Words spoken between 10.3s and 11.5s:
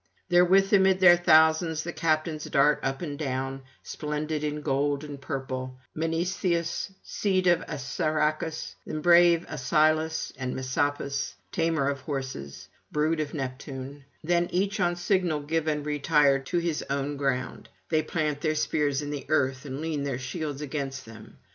and Messapus,